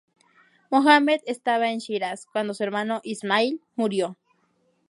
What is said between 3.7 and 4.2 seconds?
murió.